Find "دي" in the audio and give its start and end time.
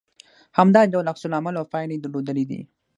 2.49-2.61